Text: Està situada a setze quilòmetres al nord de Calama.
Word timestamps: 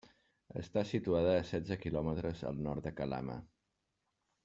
Està 0.61 0.83
situada 0.91 1.35
a 1.41 1.45
setze 1.51 1.79
quilòmetres 1.85 2.41
al 2.53 2.61
nord 2.71 2.89
de 2.89 2.97
Calama. 3.03 3.37